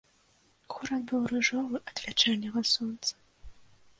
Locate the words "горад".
0.73-1.03